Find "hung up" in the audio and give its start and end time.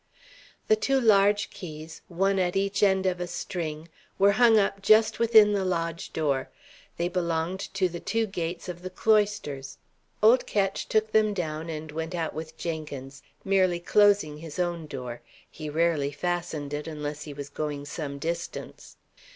4.31-4.81